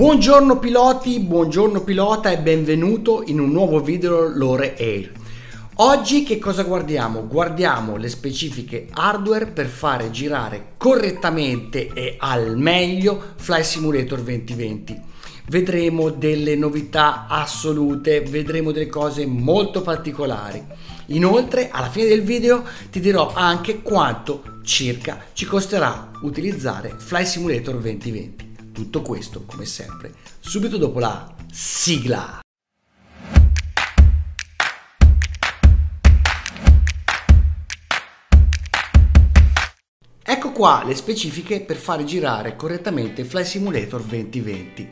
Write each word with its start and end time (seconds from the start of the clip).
Buongiorno 0.00 0.58
piloti, 0.58 1.20
buongiorno 1.20 1.82
pilota 1.82 2.30
e 2.30 2.38
benvenuto 2.38 3.22
in 3.26 3.38
un 3.38 3.50
nuovo 3.50 3.82
video 3.82 4.34
Lore 4.34 4.74
Air. 4.78 5.12
Oggi 5.74 6.22
che 6.22 6.38
cosa 6.38 6.62
guardiamo? 6.62 7.26
Guardiamo 7.26 7.96
le 7.96 8.08
specifiche 8.08 8.88
hardware 8.90 9.48
per 9.48 9.66
fare 9.66 10.10
girare 10.10 10.72
correttamente 10.78 11.92
e 11.92 12.16
al 12.18 12.56
meglio 12.56 13.34
Fly 13.36 13.62
Simulator 13.62 14.22
2020. 14.22 14.98
Vedremo 15.48 16.08
delle 16.08 16.56
novità 16.56 17.26
assolute, 17.28 18.22
vedremo 18.22 18.72
delle 18.72 18.88
cose 18.88 19.26
molto 19.26 19.82
particolari. 19.82 20.64
Inoltre, 21.08 21.68
alla 21.70 21.90
fine 21.90 22.08
del 22.08 22.22
video 22.22 22.64
ti 22.90 23.00
dirò 23.00 23.34
anche 23.34 23.82
quanto 23.82 24.60
circa 24.62 25.24
ci 25.34 25.44
costerà 25.44 26.10
utilizzare 26.22 26.94
Fly 26.96 27.26
Simulator 27.26 27.74
2020. 27.74 28.49
Tutto 28.72 29.02
questo, 29.02 29.42
come 29.46 29.64
sempre, 29.64 30.14
subito 30.38 30.76
dopo 30.76 31.00
la 31.00 31.34
sigla. 31.50 32.40
Ecco 40.22 40.52
qua 40.52 40.84
le 40.86 40.94
specifiche 40.94 41.60
per 41.60 41.76
fare 41.76 42.04
girare 42.04 42.54
correttamente 42.54 43.24
Fly 43.24 43.44
Simulator 43.44 44.02
2020. 44.02 44.88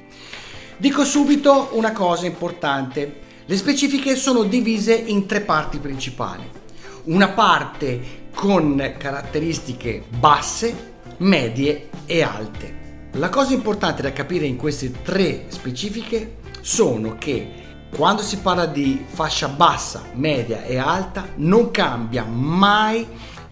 Dico 0.77 1.05
subito 1.05 1.71
una 1.73 1.93
cosa 1.93 2.27
importante. 2.27 3.21
Le 3.47 3.57
specifiche 3.57 4.17
sono 4.17 4.43
divise 4.43 4.95
in 4.95 5.27
tre 5.27 5.41
parti 5.41 5.79
principali. 5.79 6.43
Una 7.05 7.29
parte 7.29 8.27
con 8.35 8.95
caratteristiche 8.99 10.05
basse, 10.09 10.95
medie 11.19 11.89
e 12.07 12.23
alte. 12.23 12.88
La 13.13 13.31
cosa 13.31 13.55
importante 13.55 14.03
da 14.03 14.13
capire 14.13 14.45
in 14.45 14.57
queste 14.57 14.93
tre 15.03 15.47
specifiche 15.49 16.37
sono 16.61 17.17
che 17.19 17.67
quando 17.95 18.21
si 18.21 18.39
parla 18.39 18.67
di 18.67 19.03
fascia 19.09 19.49
bassa, 19.49 20.03
media 20.13 20.63
e 20.65 20.77
alta 20.77 21.27
non 21.37 21.71
cambia 21.71 22.25
mai 22.25 23.07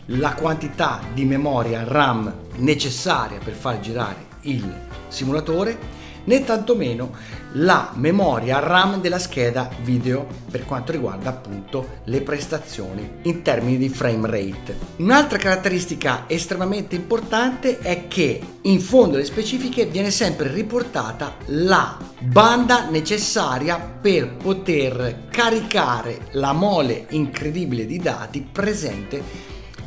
la 0.06 0.34
quantità 0.34 1.00
di 1.14 1.24
memoria 1.24 1.84
RAM 1.84 2.32
necessaria 2.56 3.38
per 3.42 3.54
far 3.54 3.80
girare 3.80 4.26
il 4.42 4.62
simulatore 5.08 5.78
né 6.26 6.44
tantomeno 6.44 7.12
la 7.52 7.92
memoria 7.94 8.58
RAM 8.58 9.00
della 9.00 9.18
scheda 9.18 9.70
video 9.82 10.26
per 10.50 10.64
quanto 10.64 10.92
riguarda 10.92 11.30
appunto 11.30 12.00
le 12.04 12.20
prestazioni 12.20 13.18
in 13.22 13.42
termini 13.42 13.78
di 13.78 13.88
frame 13.88 14.28
rate. 14.28 14.76
Un'altra 14.96 15.38
caratteristica 15.38 16.24
estremamente 16.26 16.94
importante 16.94 17.78
è 17.78 18.08
che 18.08 18.40
in 18.62 18.80
fondo 18.80 19.16
alle 19.16 19.24
specifiche 19.24 19.86
viene 19.86 20.10
sempre 20.10 20.52
riportata 20.52 21.36
la 21.46 21.96
banda 22.18 22.88
necessaria 22.90 23.78
per 23.78 24.34
poter 24.34 25.24
caricare 25.30 26.28
la 26.32 26.52
mole 26.52 27.06
incredibile 27.10 27.86
di 27.86 27.98
dati 27.98 28.46
presente 28.50 29.45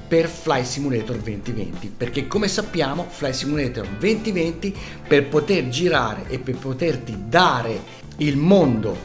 per 0.09 0.27
Fly 0.27 0.65
Simulator 0.65 1.17
2020 1.17 1.93
perché 1.95 2.25
come 2.25 2.47
sappiamo 2.47 3.05
Fly 3.07 3.31
Simulator 3.31 3.87
2020 3.87 4.75
per 5.07 5.27
poter 5.27 5.69
girare 5.69 6.25
e 6.27 6.39
per 6.39 6.55
poterti 6.55 7.15
dare 7.27 7.79
il 8.17 8.35
mondo 8.35 8.97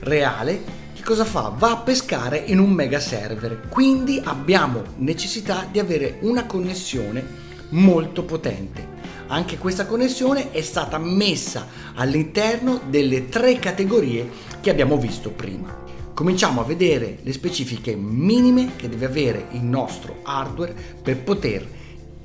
reale 0.00 0.80
che 0.94 1.02
cosa 1.02 1.24
fa? 1.24 1.52
Va 1.56 1.72
a 1.72 1.76
pescare 1.78 2.38
in 2.46 2.60
un 2.60 2.70
mega 2.70 3.00
server. 3.00 3.66
Quindi 3.68 4.20
abbiamo 4.22 4.84
necessità 4.98 5.66
di 5.68 5.80
avere 5.80 6.18
una 6.20 6.46
connessione 6.46 7.26
molto 7.70 8.22
potente. 8.22 9.00
Anche 9.26 9.58
questa 9.58 9.84
connessione 9.84 10.52
è 10.52 10.60
stata 10.60 10.98
messa 10.98 11.66
all'interno 11.94 12.82
delle 12.88 13.28
tre 13.28 13.58
categorie 13.58 14.30
che 14.60 14.70
abbiamo 14.70 14.96
visto 14.96 15.30
prima 15.30 15.81
cominciamo 16.14 16.60
a 16.60 16.64
vedere 16.64 17.18
le 17.22 17.32
specifiche 17.32 17.96
minime 17.96 18.76
che 18.76 18.88
deve 18.88 19.06
avere 19.06 19.46
il 19.52 19.62
nostro 19.62 20.20
hardware 20.22 20.74
per 21.02 21.22
poter 21.22 21.66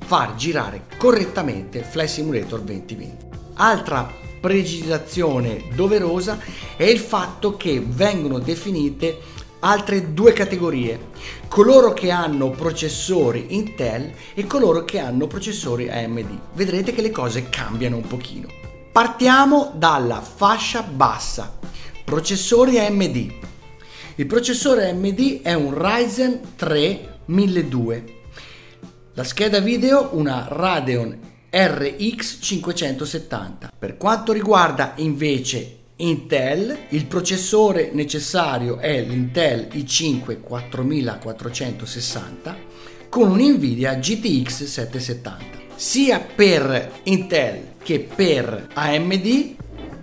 far 0.04 0.34
girare 0.36 0.84
correttamente 0.96 1.82
Flight 1.82 2.08
Simulator 2.08 2.60
2020. 2.60 3.26
Altra 3.54 4.10
precisazione 4.40 5.64
doverosa 5.74 6.38
è 6.76 6.84
il 6.84 6.98
fatto 6.98 7.56
che 7.56 7.82
vengono 7.84 8.38
definite 8.38 9.18
altre 9.60 10.12
due 10.12 10.32
categorie, 10.32 11.08
coloro 11.48 11.92
che 11.92 12.10
hanno 12.10 12.50
processori 12.50 13.46
Intel 13.50 14.12
e 14.34 14.46
coloro 14.46 14.84
che 14.84 15.00
hanno 15.00 15.26
processori 15.26 15.88
AMD. 15.88 16.38
Vedrete 16.54 16.92
che 16.92 17.02
le 17.02 17.10
cose 17.10 17.48
cambiano 17.48 17.96
un 17.96 18.06
pochino. 18.06 18.48
Partiamo 18.92 19.72
dalla 19.74 20.20
fascia 20.20 20.82
bassa, 20.82 21.58
processori 22.04 22.78
AMD. 22.78 23.32
Il 24.18 24.26
processore 24.26 24.90
AMD 24.90 25.42
è 25.42 25.54
un 25.54 25.80
Ryzen 25.80 26.40
3 26.56 27.20
1200. 27.26 28.12
La 29.14 29.22
scheda 29.22 29.60
video 29.60 30.08
una 30.14 30.44
Radeon 30.48 31.16
RX 31.48 32.38
570. 32.40 33.70
Per 33.78 33.96
quanto 33.96 34.32
riguarda 34.32 34.94
invece 34.96 35.76
Intel, 35.98 36.76
il 36.88 37.06
processore 37.06 37.90
necessario 37.92 38.78
è 38.78 39.00
l'Intel 39.02 39.68
i5 39.70 40.40
4460 40.40 42.56
con 43.08 43.30
un 43.30 43.38
Nvidia 43.38 43.94
GTX 43.94 44.64
770. 44.64 45.44
Sia 45.76 46.18
per 46.18 46.90
Intel 47.04 47.74
che 47.80 48.00
per 48.00 48.70
AMD 48.74 49.54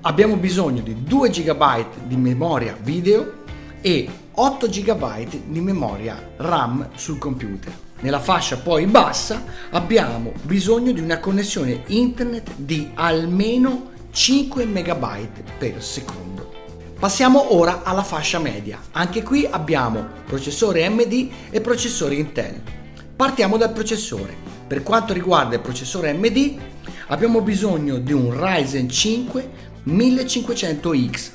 abbiamo 0.03 0.38
bisogno 0.38 0.82
di 0.82 1.03
2 1.03 1.30
GB 1.32 2.08
di 2.08 2.16
memoria 2.16 2.78
video 2.82 3.44
e 3.85 4.09
8 4.31 4.68
GB 4.68 5.28
di 5.46 5.62
memoria 5.62 6.31
RAM 6.38 6.90
sul 6.96 7.19
computer. 7.19 7.72
Nella 8.00 8.19
fascia 8.19 8.57
poi 8.57 8.88
bassa 8.88 9.44
abbiamo 9.69 10.34
bisogno 10.41 10.91
di 10.91 11.01
una 11.01 11.19
connessione 11.19 11.84
internet 11.85 12.53
di 12.56 12.90
almeno 12.96 13.91
5 14.09 14.66
MB 14.66 15.28
per 15.59 15.84
secondo. 15.84 16.51
Passiamo 17.00 17.56
ora 17.56 17.84
alla 17.84 18.01
fascia 18.01 18.40
media. 18.40 18.79
Anche 18.94 19.22
qui 19.22 19.47
abbiamo 19.47 20.03
processore 20.25 20.84
AMD 20.84 21.29
e 21.52 21.62
processore 21.62 22.16
Intel. 22.16 22.59
Partiamo 23.16 23.56
dal 23.56 23.72
processore. 23.72 24.35
Per 24.66 24.81
quanto 24.81 25.13
riguarda 25.13 25.53
il 25.53 25.62
processore 25.62 26.09
AMD 26.09 26.57
abbiamo 27.09 27.41
bisogno 27.41 28.00
di 28.00 28.13
un 28.13 28.34
Ryzen 28.35 28.90
5 28.90 29.50
1500X 29.85 31.29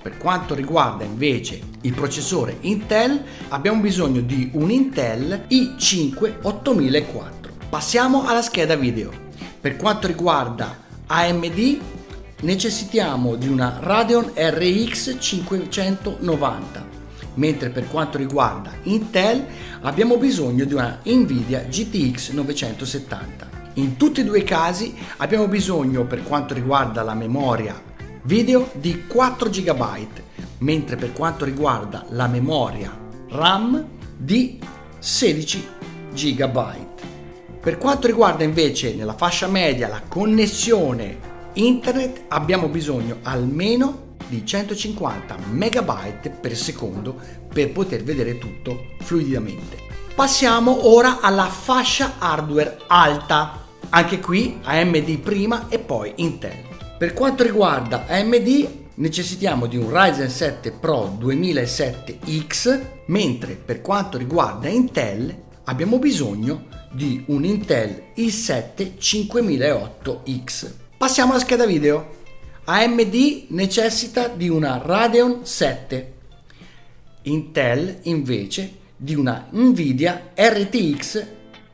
per 0.00 0.16
quanto 0.16 0.54
riguarda 0.54 1.04
invece 1.04 1.69
il 1.82 1.94
processore 1.94 2.58
Intel 2.60 3.22
abbiamo 3.48 3.80
bisogno 3.80 4.20
di 4.20 4.50
un 4.54 4.70
Intel 4.70 5.46
i5 5.48 6.42
8004. 6.42 7.52
Passiamo 7.68 8.26
alla 8.26 8.42
scheda 8.42 8.76
video. 8.76 9.10
Per 9.60 9.76
quanto 9.76 10.06
riguarda 10.06 10.76
AMD 11.06 11.78
necessitiamo 12.42 13.36
di 13.36 13.48
una 13.48 13.78
Radeon 13.80 14.32
RX 14.34 15.16
590 15.18 16.98
mentre 17.34 17.70
per 17.70 17.88
quanto 17.88 18.18
riguarda 18.18 18.72
Intel 18.84 19.46
abbiamo 19.82 20.16
bisogno 20.16 20.64
di 20.64 20.74
una 20.74 21.00
Nvidia 21.04 21.60
GTX 21.60 22.30
970. 22.30 23.48
In 23.74 23.96
tutti 23.96 24.20
e 24.20 24.24
due 24.24 24.40
i 24.40 24.44
casi 24.44 24.94
abbiamo 25.18 25.46
bisogno 25.46 26.04
per 26.04 26.22
quanto 26.24 26.54
riguarda 26.54 27.02
la 27.02 27.14
memoria 27.14 27.88
video 28.30 28.70
di 28.74 29.08
4 29.08 29.50
GB, 29.50 30.06
mentre 30.58 30.94
per 30.94 31.12
quanto 31.12 31.44
riguarda 31.44 32.06
la 32.10 32.28
memoria 32.28 32.96
RAM 33.28 33.84
di 34.16 34.60
16 35.00 35.66
GB. 36.14 36.58
Per 37.60 37.76
quanto 37.76 38.06
riguarda 38.06 38.44
invece 38.44 38.94
nella 38.94 39.14
fascia 39.14 39.48
media 39.48 39.88
la 39.88 40.02
connessione 40.06 41.18
internet 41.54 42.26
abbiamo 42.28 42.68
bisogno 42.68 43.16
almeno 43.22 44.14
di 44.28 44.46
150 44.46 45.36
MB 45.50 46.28
per 46.40 46.56
secondo 46.56 47.18
per 47.52 47.72
poter 47.72 48.04
vedere 48.04 48.38
tutto 48.38 48.90
fluidamente. 49.00 49.76
Passiamo 50.14 50.86
ora 50.86 51.18
alla 51.20 51.48
fascia 51.48 52.14
hardware 52.18 52.78
alta. 52.86 53.66
Anche 53.88 54.20
qui 54.20 54.60
AMD 54.62 55.18
prima 55.18 55.66
e 55.68 55.80
poi 55.80 56.12
Intel. 56.18 56.69
Per 57.00 57.14
quanto 57.14 57.42
riguarda 57.42 58.04
AMD 58.06 58.68
necessitiamo 58.96 59.64
di 59.64 59.78
un 59.78 59.88
Ryzen 59.90 60.28
7 60.28 60.70
Pro 60.72 61.16
2007X, 61.18 62.80
mentre 63.06 63.54
per 63.54 63.80
quanto 63.80 64.18
riguarda 64.18 64.68
Intel 64.68 65.34
abbiamo 65.64 65.98
bisogno 65.98 66.66
di 66.92 67.24
un 67.28 67.46
Intel 67.46 68.08
i7 68.14 68.98
5008X. 68.98 70.74
Passiamo 70.98 71.32
alla 71.32 71.40
scheda 71.40 71.64
video. 71.64 72.16
AMD 72.64 73.44
necessita 73.48 74.28
di 74.28 74.50
una 74.50 74.76
Radeon 74.76 75.46
7, 75.46 76.12
Intel 77.22 78.00
invece 78.02 78.76
di 78.94 79.14
una 79.14 79.48
Nvidia 79.50 80.32
RTX 80.34 81.26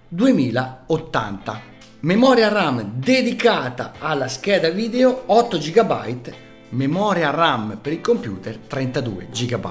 2080. 0.07 1.75
Memoria 2.01 2.49
RAM 2.49 2.99
dedicata 2.99 3.95
alla 3.99 4.29
scheda 4.29 4.69
video 4.69 5.23
8 5.27 5.57
GB, 5.57 6.33
memoria 6.71 7.31
RAM 7.31 7.79
per 7.81 7.95
il 7.95 8.03
computer 8.03 8.59
32 8.59 9.29
GB. 9.31 9.67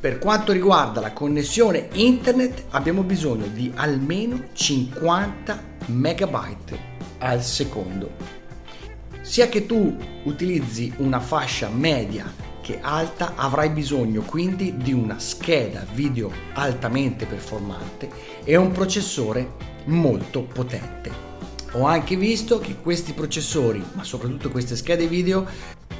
Per 0.00 0.18
quanto 0.18 0.50
riguarda 0.50 1.00
la 1.00 1.12
connessione 1.12 1.90
internet 1.92 2.64
abbiamo 2.70 3.04
bisogno 3.04 3.46
di 3.46 3.70
almeno 3.72 4.46
50 4.52 5.62
MB 5.86 6.38
al 7.18 7.40
secondo. 7.40 8.10
Sia 9.20 9.48
che 9.48 9.64
tu 9.64 9.96
utilizzi 10.24 10.92
una 10.96 11.20
fascia 11.20 11.68
media 11.68 12.50
che 12.62 12.78
alta 12.80 13.34
avrai 13.36 13.68
bisogno 13.68 14.22
quindi 14.22 14.76
di 14.78 14.94
una 14.94 15.18
scheda 15.18 15.84
video 15.92 16.30
altamente 16.54 17.26
performante 17.26 18.08
e 18.44 18.56
un 18.56 18.72
processore 18.72 19.52
molto 19.84 20.42
potente. 20.42 21.30
Ho 21.72 21.84
anche 21.84 22.16
visto 22.16 22.58
che 22.58 22.76
questi 22.76 23.12
processori, 23.12 23.82
ma 23.92 24.04
soprattutto 24.04 24.50
queste 24.50 24.76
schede 24.76 25.06
video, 25.06 25.46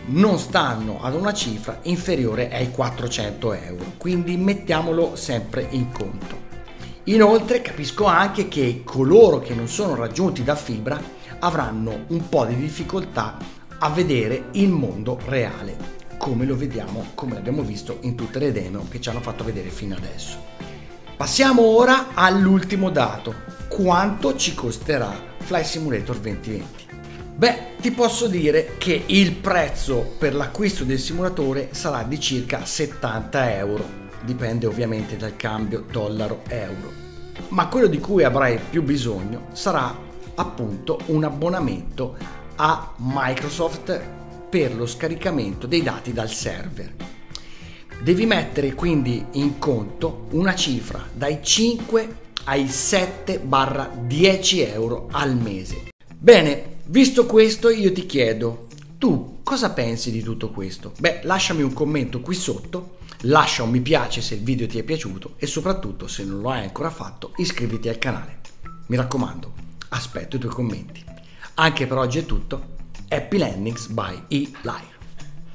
non 0.07 0.39
stanno 0.39 1.03
ad 1.03 1.15
una 1.15 1.33
cifra 1.33 1.79
inferiore 1.83 2.51
ai 2.53 2.71
400 2.71 3.53
euro, 3.53 3.85
quindi 3.97 4.37
mettiamolo 4.37 5.17
sempre 5.17 5.67
in 5.71 5.91
conto. 5.93 6.51
Inoltre 7.05 7.63
capisco 7.63 8.05
anche 8.05 8.49
che 8.49 8.83
coloro 8.85 9.41
che 9.41 9.55
non 9.55 9.67
sono 9.67 9.95
raggiunti 9.95 10.45
da 10.45 10.55
fibra 10.55 11.01
avranno 11.41 12.05
un 12.09 12.29
po' 12.29 12.45
di 12.45 12.55
difficoltà 12.57 13.37
a 13.79 13.89
vedere 13.91 14.45
il 14.53 14.69
mondo 14.69 15.19
reale, 15.25 15.77
come 16.23 16.47
lo 16.47 16.57
vediamo, 16.57 17.07
come 17.15 17.35
l'abbiamo 17.35 17.63
visto 17.63 17.99
in 18.03 18.15
tutte 18.15 18.39
le 18.39 18.53
demo 18.53 18.87
che 18.89 19.01
ci 19.01 19.09
hanno 19.09 19.21
fatto 19.21 19.43
vedere 19.43 19.71
fino 19.71 19.97
adesso. 19.97 20.39
Passiamo 21.17 21.63
ora 21.63 22.15
all'ultimo 22.15 22.91
dato, 22.91 23.35
quanto 23.67 24.37
ci 24.37 24.55
costerà 24.55 25.13
Fly 25.39 25.65
Simulator 25.65 26.21
2020. 26.21 26.87
Beh, 27.35 27.75
ti 27.81 27.91
posso 27.91 28.29
dire 28.29 28.77
che 28.79 29.03
il 29.05 29.33
prezzo 29.33 30.15
per 30.17 30.37
l'acquisto 30.37 30.85
del 30.85 31.01
simulatore 31.01 31.71
sarà 31.73 32.05
di 32.05 32.21
circa 32.21 32.65
70 32.65 33.57
euro, 33.57 33.85
dipende 34.23 34.67
ovviamente 34.67 35.17
dal 35.17 35.35
cambio 35.35 35.85
dollaro-euro. 35.91 36.93
Ma 37.49 37.67
quello 37.67 37.89
di 37.89 37.99
cui 37.99 38.23
avrai 38.23 38.61
più 38.71 38.85
bisogno 38.85 39.47
sarà 39.55 39.93
appunto 40.37 41.01
un 41.07 41.25
abbonamento 41.25 42.15
a 42.55 42.93
Microsoft 42.99 44.21
per 44.53 44.75
lo 44.75 44.85
scaricamento 44.85 45.67
dei 45.67 45.83
dati 45.83 46.13
dal 46.13 46.29
server. 46.29 46.95
Devi 48.03 48.27
mettere 48.27 48.75
quindi 48.75 49.25
in 49.33 49.59
conto 49.59 50.27
una 50.33 50.55
cifra 50.55 51.09
dai 51.11 51.39
5 51.41 52.17
ai 52.45 52.65
7-10 52.65 54.69
euro 54.69 55.09
al 55.11 55.37
mese. 55.37 55.89
Bene, 56.15 56.81
visto 56.85 57.25
questo 57.25 57.71
io 57.71 57.93
ti 57.93 58.05
chiedo, 58.05 58.67
tu 58.99 59.39
cosa 59.43 59.71
pensi 59.71 60.11
di 60.11 60.21
tutto 60.21 60.51
questo? 60.51 60.93
Beh, 60.99 61.21
lasciami 61.23 61.63
un 61.63 61.73
commento 61.73 62.21
qui 62.21 62.35
sotto, 62.35 62.99
lascia 63.23 63.63
un 63.63 63.71
mi 63.71 63.81
piace 63.81 64.21
se 64.21 64.35
il 64.35 64.43
video 64.43 64.67
ti 64.67 64.79
è 64.79 64.83
piaciuto 64.83 65.37
e 65.39 65.47
soprattutto 65.47 66.07
se 66.07 66.25
non 66.25 66.43
lo 66.43 66.51
hai 66.51 66.65
ancora 66.65 66.91
fatto 66.91 67.33
iscriviti 67.37 67.89
al 67.89 67.97
canale. 67.97 68.41
Mi 68.89 68.97
raccomando, 68.97 69.51
aspetto 69.89 70.37
i 70.37 70.39
tuoi 70.39 70.53
commenti. 70.53 71.03
Anche 71.55 71.87
per 71.87 71.97
oggi 71.97 72.19
è 72.19 72.27
tutto. 72.27 72.72
Happy 73.13 73.37
Landings 73.37 73.89
by 73.89 74.17
E-Live. 74.31 74.89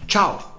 Ciao! 0.07 0.56